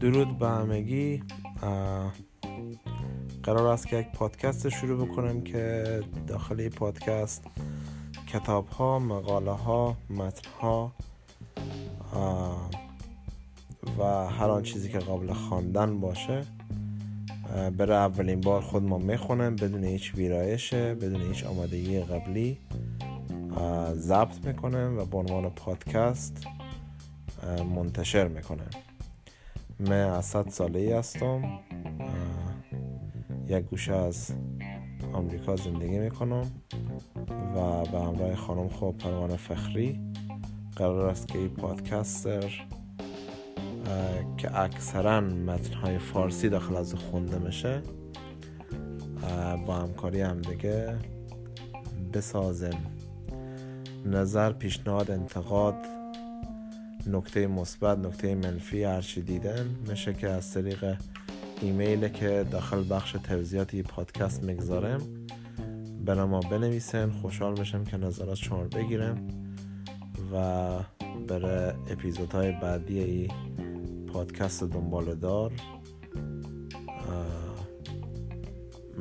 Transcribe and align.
درود 0.00 0.38
به 0.38 0.48
همگی. 0.48 1.22
قرار 3.42 3.66
است 3.66 3.88
که 3.88 3.96
یک 3.96 4.06
پادکست 4.06 4.68
شروع 4.68 5.06
بکنم 5.06 5.40
که 5.40 6.00
داخل 6.26 6.68
پادکست 6.68 7.44
کتاب 8.26 8.68
ها 8.68 8.98
مقاله 8.98 9.50
ها 9.50 9.96
متن 10.10 10.50
ها 10.60 10.92
و 13.98 14.02
هر 14.28 14.50
آن 14.50 14.62
چیزی 14.62 14.88
که 14.88 14.98
قابل 14.98 15.32
خواندن 15.32 16.00
باشه 16.00 16.42
برای 17.78 17.96
اولین 17.96 18.40
بار 18.40 18.60
خود 18.60 18.82
ما 18.82 18.98
می‌خونم 18.98 19.56
بدون 19.56 19.84
هیچ 19.84 20.14
ویرایشه 20.14 20.94
بدون 20.94 21.22
هیچ 21.22 21.44
آمادگی 21.44 22.00
قبلی. 22.00 22.58
ضبط 23.94 24.46
می‌کنم 24.46 24.98
و 24.98 25.04
به 25.04 25.18
عنوان 25.18 25.50
پادکست 25.50 26.46
منتشر 27.74 28.28
می‌کنم 28.28 28.70
من 29.80 30.08
از 30.08 30.24
صد 30.24 30.48
ساله 30.48 30.78
ای 30.78 30.92
هستم 30.92 31.42
یک 33.48 33.64
گوشه 33.64 33.94
از 33.94 34.32
آمریکا 35.12 35.56
زندگی 35.56 35.98
می‌کنم 35.98 36.50
و 37.56 37.84
به 37.84 38.00
همراه 38.00 38.34
خانم 38.34 38.68
خوب 38.68 38.98
پروانه 38.98 39.36
فخری 39.36 40.00
قرار 40.76 41.06
است 41.06 41.28
که 41.28 41.38
این 41.38 41.48
پادکستر 41.48 42.66
که 44.36 44.60
اکثرا 44.60 45.20
متنهای 45.20 45.98
فارسی 45.98 46.48
داخل 46.48 46.76
از 46.76 46.94
خونده 46.94 47.38
میشه 47.38 47.82
با 49.66 49.74
همکاری 49.74 50.20
هم 50.20 50.40
دیگه 50.40 50.98
بسازم. 52.12 52.78
نظر 54.06 54.52
پیشنهاد 54.52 55.10
انتقاد 55.10 55.74
نکته 57.06 57.46
مثبت 57.46 57.98
نکته 57.98 58.34
منفی 58.34 58.84
هرچی 58.84 59.22
دیدن 59.22 59.76
میشه 59.88 60.14
که 60.14 60.28
از 60.28 60.54
طریق 60.54 60.96
ایمیل 61.60 62.08
که 62.08 62.46
داخل 62.50 62.84
بخش 62.90 63.12
توضیحات 63.12 63.76
پادکست 63.76 64.42
می‌گذارم 64.42 65.00
برای 66.04 66.28
ما 66.28 66.40
بنویسن. 66.40 67.10
خوشحال 67.10 67.58
میشم 67.58 67.84
که 67.84 67.96
نظرات 67.96 68.34
شما 68.34 68.64
بگیرم 68.64 69.28
و 70.32 70.78
برای 71.28 71.72
اپیزودهای 71.90 72.52
بعدی 72.52 72.98
ای 72.98 73.28
پادکست 74.12 74.64
دنبال 74.64 75.14
دار 75.14 75.52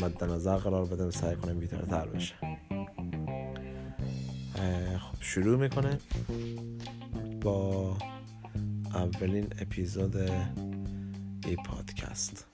مد 0.02 0.24
نظر 0.24 0.56
قرار 0.56 0.86
بدم 0.86 1.10
سعی 1.10 1.36
کنم 1.36 1.60
بیترتر 1.60 2.06
بشه 2.08 2.51
خب 5.00 5.22
شروع 5.22 5.58
می‌کنه 5.59 6.00
با 7.42 7.98
اولین 8.94 9.48
اپیزود 9.59 10.16
ای 11.45 11.56
پادکست. 11.66 12.48